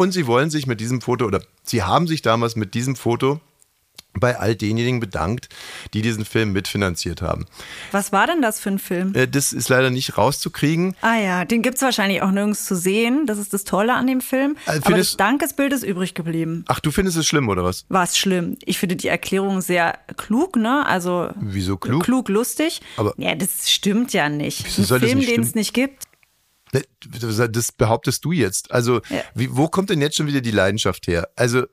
[0.00, 3.38] Und sie wollen sich mit diesem Foto oder sie haben sich damals mit diesem Foto
[4.14, 5.50] bei all denjenigen bedankt,
[5.92, 7.44] die diesen Film mitfinanziert haben.
[7.92, 9.14] Was war denn das für ein Film?
[9.14, 10.96] Äh, Das ist leider nicht rauszukriegen.
[11.02, 13.26] Ah ja, den gibt's wahrscheinlich auch nirgends zu sehen.
[13.26, 14.56] Das ist das Tolle an dem Film.
[14.66, 16.64] Äh, Aber das Dankesbild ist übrig geblieben.
[16.66, 17.84] Ach, du findest es schlimm, oder was?
[17.90, 18.56] War es schlimm.
[18.64, 20.84] Ich finde die Erklärung sehr klug, ne?
[20.86, 22.02] Also Wieso klug?
[22.02, 22.80] klug, lustig.
[22.96, 24.64] Aber- ja, das stimmt ja nicht.
[24.76, 26.04] Wieso Ein Film, den es nicht gibt.
[26.72, 26.82] Ne,
[27.50, 28.70] Das behauptest du jetzt.
[28.70, 29.22] Also, Ja.
[29.34, 31.28] wie, wo kommt denn jetzt schon wieder die Leidenschaft her?
[31.36, 31.66] Also,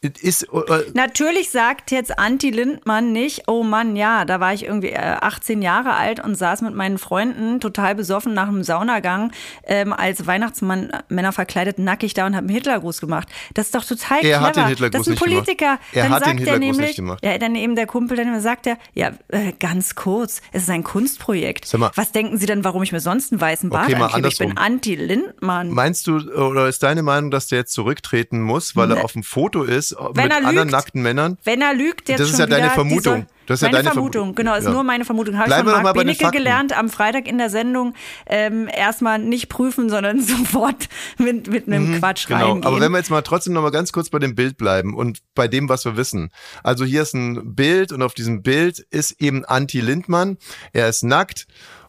[0.00, 0.44] ist.
[0.44, 4.96] äh, Natürlich sagt jetzt Anti Lindmann nicht, oh Mann, ja, da war ich irgendwie äh,
[5.20, 9.32] 18 Jahre alt und saß mit meinen Freunden total besoffen nach einem Saunagang
[9.64, 13.28] ähm, als Weihnachtsmann äh, Männer verkleidet nackig da und habe einen Hitlergruß gemacht.
[13.54, 14.40] Das ist doch total Er clever.
[14.42, 15.28] hat den Hitlergruß das ist ein.
[15.28, 15.78] Politiker.
[15.92, 17.24] Er dann hat den sagt er Hitlergruß nämlich, nicht gemacht.
[17.24, 20.84] Ja, dann eben der Kumpel, dann sagt er, ja, äh, ganz kurz, es ist ein
[20.84, 21.76] Kunstprojekt.
[21.76, 24.28] Mal- Was denken Sie denn, warum ich mir sonst einen weißen Bart Okay, anklebe?
[24.28, 24.56] Ich bin.
[24.56, 25.70] Anti Lindmann.
[25.70, 29.24] Meinst du, oder ist deine Meinung, dass der jetzt zurücktreten muss, weil er auf dem
[29.24, 30.08] Foto ist Ne.
[30.14, 31.38] Wenn mit er anderen lügt, nackten Männern?
[31.44, 33.26] Wenn er lügt, jetzt Das ist ja deine Vermutung.
[33.46, 34.34] Das ist ja meine deine Vermutung, Vermutung.
[34.34, 34.70] genau, ist Ja.
[34.72, 35.38] nur meine Vermutung.
[35.38, 37.94] Habe ich von Marc Benecke gelernt, am Freitag in der Sendung
[38.26, 42.64] ähm, erstmal nicht prüfen, sondern sofort mit, mit einem Quatsch Genau, reingehen.
[42.66, 45.20] aber wenn wir jetzt mal trotzdem noch mal ganz kurz bei dem Bild bleiben und
[45.34, 46.30] bei dem, was wir wissen.
[46.62, 50.36] Also hier ist ein Bild und auf diesem Bild ist eben Anti Lindmann.
[50.74, 51.46] Er ist nackt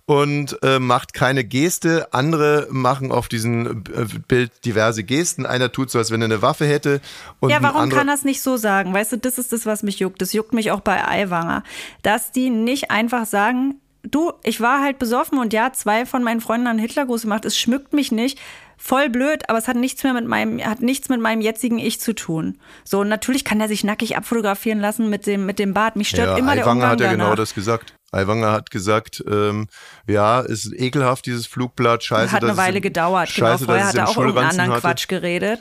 [0.09, 2.07] und äh, macht keine Geste.
[2.13, 5.45] Andere machen auf diesem äh, Bild diverse Gesten.
[5.45, 6.99] Einer tut so, als wenn er eine Waffe hätte.
[7.39, 8.91] Und ja, warum kann er es nicht so sagen?
[8.91, 10.19] Weißt du, das ist das, was mich juckt.
[10.19, 11.63] Das juckt mich auch bei Aiwanger.
[12.01, 16.41] Dass die nicht einfach sagen, du, ich war halt besoffen und ja, zwei von meinen
[16.41, 17.45] Freunden haben Hitlergruß gemacht.
[17.45, 18.39] Es schmückt mich nicht.
[18.77, 21.99] Voll blöd, aber es hat nichts mehr mit meinem, hat nichts mit meinem jetzigen Ich
[21.99, 22.57] zu tun.
[22.83, 25.97] So, und natürlich kann er sich nackig abfotografieren lassen mit dem, mit dem Bart.
[25.97, 27.25] Mich stört ja, immer der Aiwanger Umgang hat ja danach.
[27.25, 27.93] genau das gesagt.
[28.11, 29.67] Aiwanger hat gesagt, ähm,
[30.07, 32.31] ja, es ist ekelhaft, dieses Flugblatt, scheiße.
[32.31, 33.33] hat eine Weile gedauert.
[33.33, 34.81] Genau, Scheiße, vorher dass hat er auch Schulranzen anderen hatte.
[34.81, 35.59] Quatsch geredet.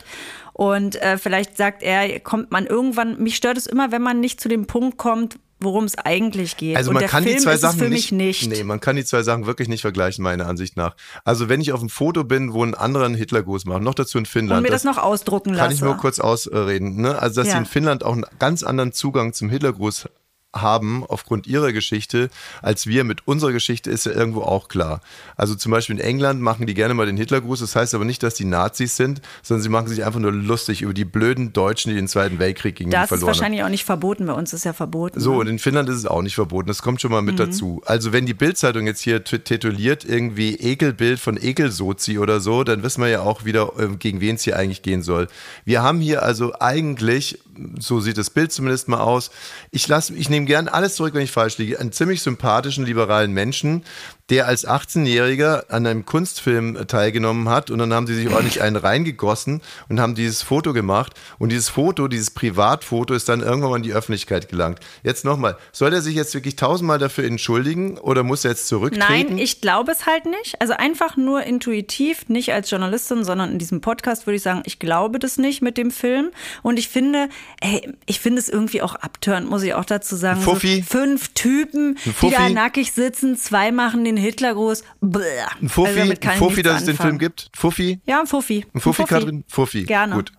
[0.55, 4.41] Und äh, vielleicht sagt er, kommt man irgendwann, mich stört es immer, wenn man nicht
[4.41, 6.77] zu dem Punkt kommt, worum es eigentlich geht.
[6.77, 8.49] Also Und man der kann Film die zwei Sachen für mich nicht.
[8.49, 10.95] Nee, man kann die zwei Sachen wirklich nicht vergleichen, meiner Ansicht nach.
[11.25, 14.19] Also wenn ich auf einem Foto bin, wo ein anderer einen Hitlergruß macht, noch dazu
[14.19, 14.59] in Finnland.
[14.59, 15.75] Und mir das, noch ausdrucken kann lasse.
[15.75, 17.01] ich nur kurz ausreden.
[17.01, 17.21] Ne?
[17.21, 17.53] Also dass Ja.
[17.55, 20.09] sie in Finnland auch einen ganz anderen Zugang zum Hitlergruß
[20.55, 22.31] haben aufgrund ihrer Geschichte
[22.63, 25.01] als wir mit unserer Geschichte ist ja irgendwo auch klar.
[25.37, 27.61] Also zum Beispiel in England machen die gerne mal den Hitlergruß.
[27.61, 30.83] Das heißt aber nicht, dass die Nazis sind, sondern sie machen sich einfach nur lustig
[30.83, 33.37] über die blöden Deutschen, die den Zweiten Weltkrieg gegen das ist verloren haben.
[33.37, 34.27] wahrscheinlich auch nicht verboten.
[34.27, 35.21] Bei uns ist ja verboten.
[35.21, 35.39] So, ne?
[35.41, 36.69] und in Finnland ist es auch nicht verboten.
[36.69, 37.39] Das kommt schon mal mit Mhm.
[37.39, 37.83] dazu.
[37.87, 43.01] Also, wenn die Bildzeitung jetzt hier tituliert irgendwie Ekelbild von Ekelsozi oder so, dann wissen
[43.03, 45.29] wir ja auch wieder, äh, gegen wen es hier eigentlich gehen soll.
[45.65, 47.39] Wir haben hier also eigentlich,
[47.79, 49.31] so sieht das Bild zumindest mal aus,
[49.71, 53.85] ich ich nehme gern alles zurück, wenn ich falsch liege, einen ziemlich sympathischen, liberalen Menschen,
[54.31, 58.77] der als 18-Jähriger an einem Kunstfilm teilgenommen hat und dann haben sie sich ordentlich einen
[58.77, 63.77] reingegossen und haben dieses Foto gemacht und dieses Foto, dieses Privatfoto ist dann irgendwann mal
[63.77, 64.81] in die Öffentlichkeit gelangt.
[65.03, 69.29] Jetzt nochmal, soll er sich jetzt wirklich tausendmal dafür entschuldigen oder muss er jetzt zurücktreten?
[69.31, 70.61] Nein, ich glaube es halt nicht.
[70.61, 74.79] Also einfach nur intuitiv, nicht als Journalistin, sondern in diesem Podcast würde ich sagen, ich
[74.79, 76.31] glaube das nicht mit dem Film.
[76.63, 77.29] Und ich finde,
[77.61, 80.41] ey, ich finde es irgendwie auch abtörend, muss ich auch dazu sagen.
[80.41, 80.85] Fuffi?
[80.87, 84.83] So fünf Typen, die da nackig sitzen, zwei machen den Hitlergruß.
[85.01, 85.21] Bäh.
[85.61, 86.97] Ein Fuffi, Also ein Fuffi, dass es den.
[86.97, 87.51] Film gibt?
[87.57, 88.01] Fuffi?
[88.05, 88.67] Ja, ein Fuffi.
[88.75, 89.45] Ein Fuffi, Katrin?
[89.49, 89.85] Fuffi.
[89.85, 90.15] Gerne.
[90.15, 90.33] Gut.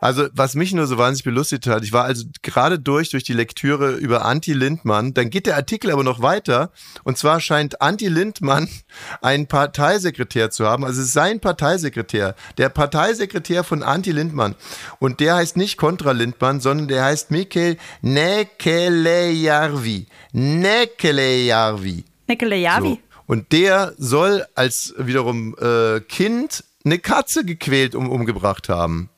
[0.00, 3.32] Also, was mich nur so wahnsinnig belustigt hat, ich war also gerade durch, durch die
[3.32, 6.70] Lektüre über Anti Lindmann, dann geht der Artikel aber noch weiter.
[7.04, 8.68] Und zwar scheint Anti Lindmann
[9.22, 10.84] einen Parteisekretär zu haben.
[10.84, 12.34] Also, es ist sein Parteisekretär.
[12.58, 14.54] Der Parteisekretär von Anti Lindmann.
[14.98, 20.06] Und der heißt nicht Kontra Lindmann, sondern der heißt Mikkel Nekelejärvi.
[20.32, 22.04] Nekelejärvi.
[22.28, 22.88] Nickele Javi.
[22.88, 22.98] So.
[23.26, 29.10] Und der soll als wiederum äh, Kind eine Katze gequält und umgebracht haben.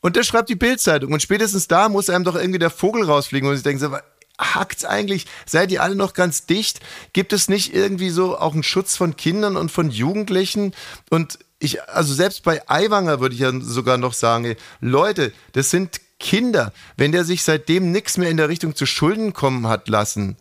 [0.00, 1.12] Und der schreibt die Bildzeitung.
[1.12, 3.96] Und spätestens da muss einem doch irgendwie der Vogel rausfliegen und ich denke so,
[4.38, 5.26] hackt's eigentlich?
[5.46, 6.80] Seid ihr alle noch ganz dicht?
[7.12, 10.74] Gibt es nicht irgendwie so auch einen Schutz von Kindern und von Jugendlichen?
[11.10, 16.00] Und ich, also selbst bei Aiwanger würde ich ja sogar noch sagen, Leute, das sind
[16.18, 16.72] Kinder.
[16.96, 20.36] Wenn der sich seitdem nichts mehr in der Richtung zu Schulden kommen hat lassen,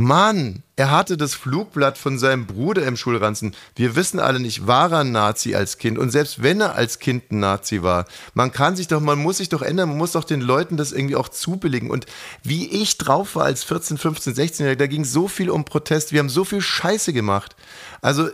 [0.00, 3.56] Mann, er hatte das Flugblatt von seinem Bruder im Schulranzen.
[3.74, 5.98] Wir wissen alle nicht, war er Nazi als Kind?
[5.98, 9.38] Und selbst wenn er als Kind ein Nazi war, man kann sich doch, man muss
[9.38, 11.90] sich doch ändern, man muss doch den Leuten das irgendwie auch zubilligen.
[11.90, 12.06] Und
[12.44, 16.20] wie ich drauf war als 14, 15, 16-Jähriger, da ging so viel um Protest, wir
[16.20, 17.56] haben so viel Scheiße gemacht.
[18.00, 18.28] Also,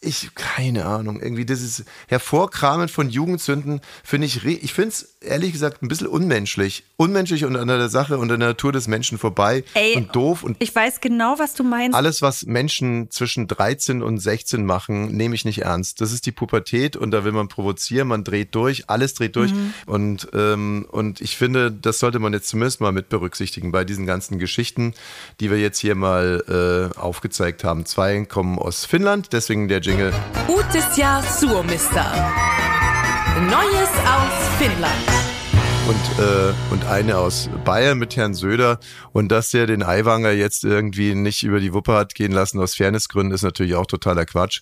[0.00, 5.82] ich, keine Ahnung, irgendwie dieses Hervorkramen von Jugendsünden finde ich, ich finde es ehrlich gesagt
[5.82, 6.84] ein bisschen unmenschlich.
[6.96, 10.42] Unmenschlich und an der Sache und an der Natur des Menschen vorbei Ey, und doof
[10.42, 11.96] und Ich weiß genau, was du meinst.
[11.96, 16.00] alles, was Menschen zwischen 13 und 16 machen, nehme ich nicht ernst.
[16.00, 19.52] Das ist die Pubertät und da will man provozieren, man dreht durch, alles dreht durch.
[19.52, 19.74] Mhm.
[19.86, 24.06] Und, ähm, und ich finde, das sollte man jetzt zumindest mal mit berücksichtigen bei diesen
[24.06, 24.94] ganzen Geschichten,
[25.40, 27.86] die wir jetzt hier mal äh, aufgezeigt haben.
[27.86, 30.12] Zwei kommen aus Finnland, deswegen der Jingle.
[30.46, 32.12] Gutes Jahr Surmister.
[33.40, 34.92] Neues aus Finnland.
[35.88, 38.78] und, äh, und eine aus Bayern mit Herrn Söder.
[39.12, 42.74] Und dass der den Aiwanger jetzt irgendwie nicht über die Wuppe hat gehen lassen aus
[42.76, 44.60] Fairnessgründen, ist natürlich auch totaler Quatsch.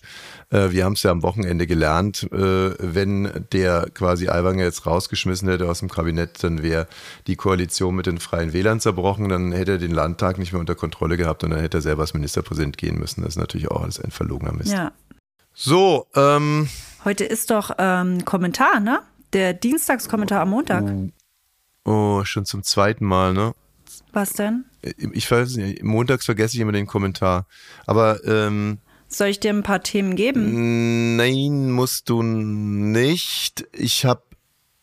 [0.49, 5.49] Äh, wir haben es ja am Wochenende gelernt, äh, wenn der quasi Aiwanger jetzt rausgeschmissen
[5.49, 6.87] hätte aus dem Kabinett, dann wäre
[7.27, 10.75] die Koalition mit den Freien Wählern zerbrochen, dann hätte er den Landtag nicht mehr unter
[10.75, 13.21] Kontrolle gehabt und dann hätte er selber als Ministerpräsident gehen müssen.
[13.21, 14.71] Das ist natürlich auch alles ein verlogener Mist.
[14.71, 14.91] Ja.
[15.53, 16.69] So, ähm,
[17.03, 18.99] Heute ist doch ähm, Kommentar, ne?
[19.33, 20.83] Der Dienstagskommentar am Montag.
[21.85, 23.53] oh, schon zum zweiten Mal, ne?
[24.13, 24.65] Was denn?
[24.81, 27.47] Ich weiß nicht, montags vergesse ich immer den Kommentar.
[27.85, 31.15] Aber ähm, Soll ich dir ein paar Themen geben?
[31.15, 33.65] nein, musst du nicht.
[33.73, 34.23] Ich habe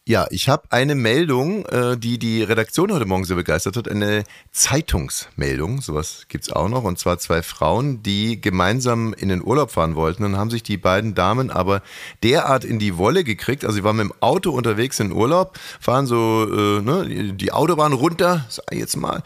[0.09, 4.25] ja, ich habe eine Meldung, äh, die die Redaktion heute Morgen sehr begeistert hat, eine
[4.53, 9.97] Zeitungsmeldung, sowas gibt's auch noch, und zwar zwei Frauen, die gemeinsam in den Urlaub fahren
[9.97, 10.23] wollten.
[10.23, 11.83] Dann haben sich die beiden Damen aber
[12.23, 16.07] derart in die Wolle gekriegt, also sie waren mit dem Auto unterwegs in Urlaub, fahren
[16.07, 19.23] so äh, ne, die Autobahn runter, sag ich jetzt mal,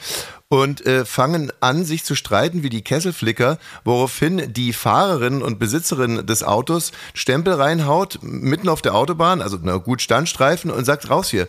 [0.53, 6.27] und äh, fangen an, sich zu streiten wie die Kesselflicker, woraufhin die Fahrerin und Besitzerin
[6.27, 11.31] des Autos Stempel reinhaut, mitten auf der Autobahn, also na gut Standstreifen und sagt raus
[11.31, 11.49] hier.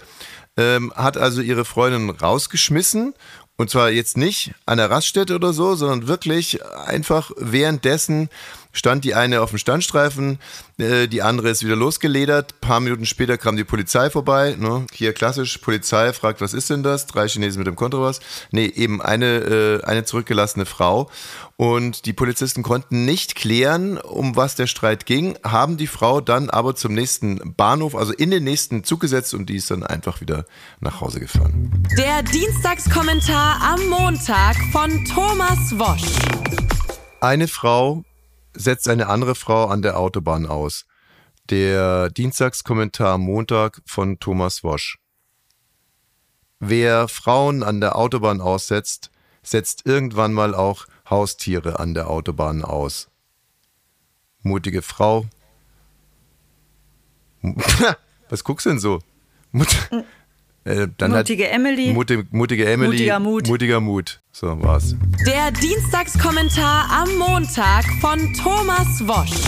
[0.56, 3.14] Ähm, hat also ihre Freundin rausgeschmissen
[3.58, 8.30] und zwar jetzt nicht an der Raststätte oder so, sondern wirklich einfach währenddessen
[8.74, 10.40] stand die eine auf dem Standstreifen,
[10.78, 12.54] äh, die andere ist wieder losgeledert.
[12.54, 14.56] Ein paar Minuten später kam die Polizei vorbei.
[14.60, 14.86] Ne?
[14.92, 17.06] Hier klassisch, Polizei fragt, was ist denn das?
[17.06, 18.20] Drei Chinesen mit dem Kontrabass.
[18.52, 21.10] Nee, eben eine, äh, eine zurückgelassene Frau.
[21.56, 26.50] Und die Polizisten konnten nicht klären, um was der Streit ging, haben die Frau dann
[26.50, 30.20] aber zum nächsten Bahnhof, also in den nächsten Zug gesetzt und die ist dann einfach
[30.20, 30.46] wieder
[30.80, 31.88] nach Hause gefahren.
[31.96, 36.10] Der Dienstagskommentar am Montag von Thomas Wosch.
[37.22, 38.04] Eine Frau
[38.54, 40.86] setzt eine andere Frau an der Autobahn aus.
[41.50, 44.98] Der Dienstagskommentar Montag von Thomas Wosch.
[46.60, 49.12] Wer Frauen an der Autobahn aussetzt,
[49.42, 53.10] setzt irgendwann mal auch Haustiere an der Autobahn aus.
[54.42, 55.26] Mutige Frau.
[58.30, 59.00] Was guckst du denn so?
[59.52, 59.68] Mut
[60.66, 61.92] äh, mutige Emily.
[61.92, 62.92] Mutige, mutige Emily.
[62.92, 63.48] Mutiger Mut.
[63.48, 64.23] Mutiger Mut.
[64.36, 64.96] So war's.
[65.28, 69.44] Der Dienstagskommentar am Montag von Thomas Wosch.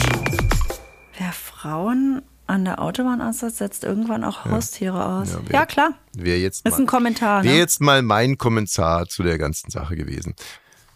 [1.17, 5.31] Wer Frauen an der Autobahn aussetzt, setzt irgendwann auch Haustiere aus.
[5.33, 5.93] Ja, wer- Ja, klar.
[6.15, 7.57] Wäre jetzt, Ist mal- ein Kommentar, ne?
[7.57, 10.35] jetzt mal mein Kommentar zu der ganzen Sache gewesen.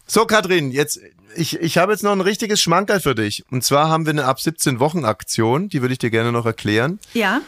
[0.06, 1.00] So, Katrin, jetzt,
[1.34, 3.44] ich, ich habe jetzt noch ein richtiges Schmankerl für dich.
[3.50, 6.46] Und zwar haben wir eine ab 17 Wochen Aktion, die würde ich dir gerne noch
[6.46, 7.00] erklären.
[7.12, 7.40] Ja.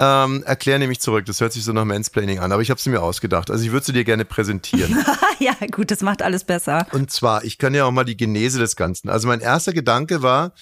[0.00, 2.90] Ähm, erklär nämlich zurück, das hört sich so nach Mansplaining an, aber ich habe sie
[2.90, 3.50] mir ausgedacht.
[3.50, 4.96] Also ich würde sie dir gerne präsentieren.
[5.40, 6.86] ja, gut, das macht alles besser.
[6.92, 9.08] Und zwar, ich kann ja auch mal die Genese des Ganzen.
[9.08, 10.52] Also mein erster Gedanke war,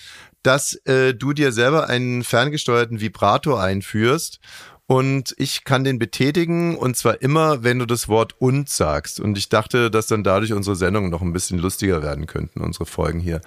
[0.43, 4.41] dass äh, du dir selber einen ferngesteuerten Vibrator einführst
[4.87, 9.19] und ich kann den betätigen und zwar immer, wenn du das Wort und sagst.
[9.19, 12.87] Und ich dachte, dass dann dadurch unsere Sendungen noch ein bisschen lustiger werden könnten, unsere
[12.87, 13.41] Folgen hier.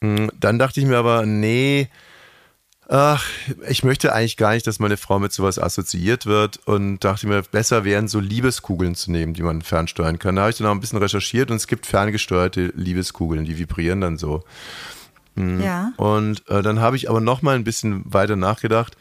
[0.00, 1.88] Mm, Dann dachte ich mir aber, nee,
[2.88, 3.24] Ach,
[3.68, 7.42] ich möchte eigentlich gar nicht, dass meine Frau mit sowas assoziiert wird und dachte mir,
[7.42, 10.36] besser wären so Liebeskugeln zu nehmen, die man fernsteuern kann.
[10.36, 14.00] Da habe ich dann auch ein bisschen recherchiert und es gibt ferngesteuerte Liebeskugeln, die vibrieren
[14.00, 14.44] dann so.
[15.36, 15.92] Ja.
[15.96, 18.96] Und äh, dann habe ich aber noch mal ein bisschen weiter nachgedacht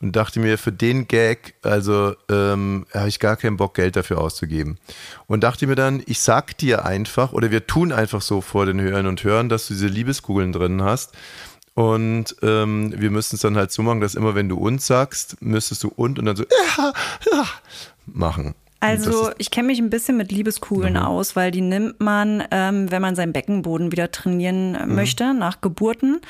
[0.00, 4.18] und dachte mir, für den Gag, also ähm, habe ich gar keinen Bock, Geld dafür
[4.18, 4.78] auszugeben.
[5.26, 8.80] Und dachte mir dann, ich sag dir einfach, oder wir tun einfach so vor den
[8.80, 11.12] Hörern und Hörern, dass du diese Liebeskugeln drin hast.
[11.74, 15.40] Und ähm, wir müssen es dann halt so machen, dass immer wenn du uns sagst,
[15.40, 16.92] müsstest du und und dann so ja,
[17.32, 17.44] ja,
[18.06, 18.54] machen.
[18.82, 23.02] Also ich kenne mich ein bisschen mit Liebeskugeln aus, weil die nimmt man, ähm, wenn
[23.02, 26.20] man seinen Beckenboden wieder trainieren äh, möchte, nach Geburten.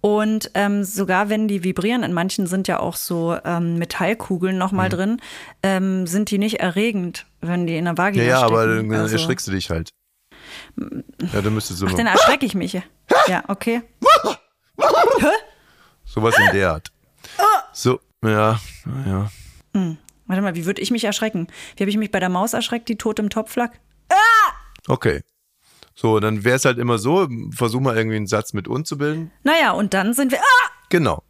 [0.00, 4.88] Und ähm, sogar wenn die vibrieren, in manchen sind ja auch so ähm, Metallkugeln nochmal
[4.88, 5.20] drin,
[5.64, 8.88] ähm, sind die nicht erregend, wenn die in der Vagina ja, ja, aber stecken.
[8.88, 9.90] dann Also- erschrickst du dich halt.
[11.32, 12.80] Ja, dann müsstest du Ach, dann erschrecke ich mich.
[13.28, 13.82] Ja, okay.
[16.04, 16.92] Sowas in der Art.
[17.72, 18.60] So, ja,
[19.06, 19.30] ja.
[20.26, 21.48] Warte mal, wie würde ich mich erschrecken?
[21.76, 23.72] Wie habe ich mich bei der Maus erschreckt, die tot im Topf lag?
[24.88, 25.22] Okay.
[25.94, 28.98] So, dann wäre es halt immer so, versuch mal irgendwie einen Satz mit und zu
[28.98, 29.30] bilden.
[29.44, 30.38] Naja, und dann sind wir.
[30.40, 30.70] Ah!
[30.88, 31.22] Genau.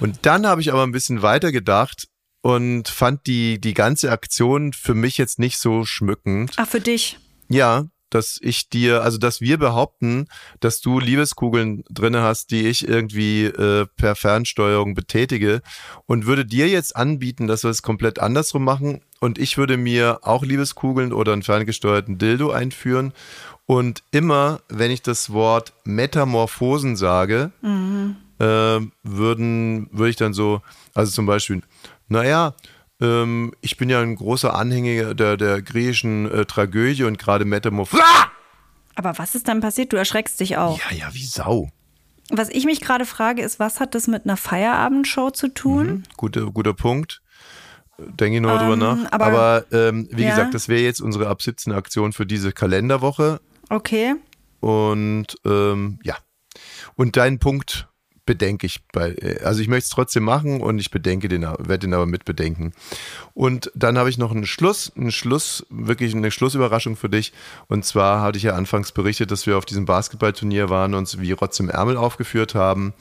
[0.00, 2.08] Und dann habe ich aber ein bisschen weiter gedacht
[2.40, 6.52] und fand die, die ganze Aktion für mich jetzt nicht so schmückend.
[6.56, 7.18] Ach, für dich.
[7.48, 10.28] Ja, dass ich dir, also dass wir behaupten,
[10.60, 15.62] dass du Liebeskugeln drinne hast, die ich irgendwie äh, per Fernsteuerung betätige
[16.06, 20.20] und würde dir jetzt anbieten, dass wir es komplett andersrum machen und ich würde mir
[20.22, 23.12] auch Liebeskugeln oder einen ferngesteuerten Dildo einführen
[23.66, 27.52] und immer, wenn ich das Wort Metamorphosen sage,
[28.38, 30.62] äh, würden, würde ich dann so,
[30.94, 31.62] also zum Beispiel,
[32.08, 32.54] naja,
[33.00, 38.02] ähm, ich bin ja ein großer Anhänger der, der griechischen äh, Tragödie und gerade Metamorphose.
[38.94, 39.92] Aber was ist dann passiert?
[39.92, 40.78] Du erschreckst dich auch.
[40.90, 41.70] Ja, ja, wie Sau.
[42.30, 46.02] Was ich mich gerade frage, ist, was hat das mit einer Feierabendshow zu tun?
[46.16, 47.22] Guter, guter Punkt.
[47.98, 49.12] Denke ich noch drüber Ähm, nach.
[49.12, 50.30] aber- Aber, ähm, wie Ja.
[50.30, 53.40] gesagt, das wäre jetzt unsere ab 17 Aktion für diese Kalenderwoche.
[53.70, 54.14] Okay.
[54.60, 56.16] Und ähm, ja.
[56.96, 57.87] Und deinen Punkt
[58.28, 61.94] bedenke ich bei, also ich möchte es trotzdem machen und ich bedenke den, werde den
[61.94, 62.74] aber mit bedenken.
[63.32, 67.32] Und dann habe ich noch einen Schluss, einen Schluss, wirklich eine Schlussüberraschung für dich.
[67.68, 71.20] Und zwar hatte ich ja anfangs berichtet, dass wir auf diesem Basketballturnier waren und uns
[71.20, 72.92] wie Rotz im Ärmel aufgeführt haben.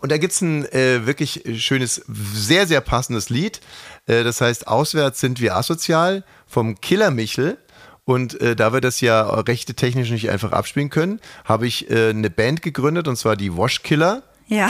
[0.00, 3.60] Und da gibt's ein äh, wirklich schönes, sehr, sehr passendes Lied.
[4.06, 7.58] Äh, das heißt, auswärts sind wir asozial vom Killer Michel.
[8.06, 12.08] Und äh, da wir das ja rechte technisch nicht einfach abspielen können, habe ich äh,
[12.08, 14.22] eine Band gegründet und zwar die Wash Killer.
[14.50, 14.68] Ja.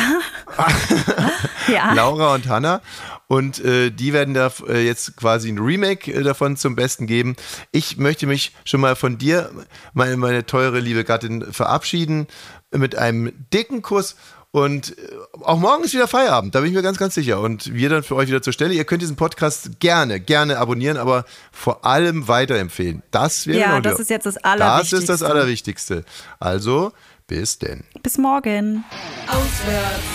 [1.73, 1.95] ja.
[1.95, 2.83] Laura und Hanna.
[3.29, 7.35] und äh, die werden da äh, jetzt quasi ein Remake äh, davon zum Besten geben.
[7.73, 9.51] Ich möchte mich schon mal von dir,
[9.95, 12.27] meine, meine teure liebe Gattin, verabschieden
[12.71, 14.16] mit einem dicken Kuss
[14.53, 15.03] und äh,
[15.43, 17.40] auch morgen ist wieder Feierabend, da bin ich mir ganz, ganz sicher.
[17.40, 18.75] Und wir dann für euch wieder zur Stelle.
[18.75, 23.03] Ihr könnt diesen Podcast gerne, gerne abonnieren, aber vor allem weiterempfehlen.
[23.12, 24.97] Das wäre Ja, das ist jetzt das Allerwichtigste.
[24.97, 26.05] Das ist das Allerwichtigste.
[26.40, 26.93] Also,
[27.31, 27.85] bis denn.
[28.03, 28.85] Bis morgen.
[29.29, 30.11] Auswärts,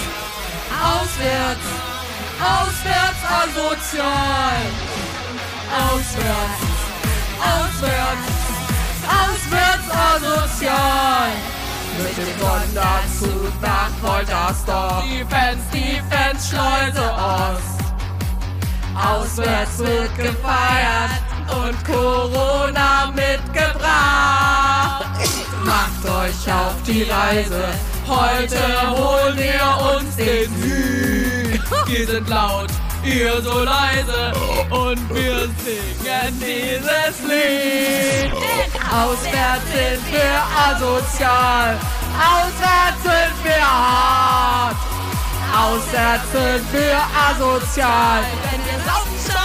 [0.84, 1.68] auswärts,
[2.54, 4.62] auswärts asozial.
[5.88, 6.62] Auswärts,
[7.40, 8.28] auswärts,
[9.24, 11.32] auswärts asozial.
[12.04, 15.04] Mit dem Sonderzug nach Woltersdorf.
[15.06, 17.80] Die Fans, die Fans, Schleuse Ost.
[18.94, 25.06] Auswärts wird gefeiert und Corona mitgebracht.
[25.64, 27.70] Macht euch auf die Reise,
[28.08, 28.60] heute
[28.92, 31.62] holen wir uns den Sieg.
[31.88, 32.70] Wir sind laut,
[33.04, 34.34] ihr so leise
[34.70, 38.32] und wir singen dieses Lied.
[38.92, 41.78] Auswärts sind wir asozial,
[42.16, 44.78] auswärts sind wir hart.
[45.56, 46.98] Auswärts sind wir
[47.30, 49.45] asozial, wenn wir saufen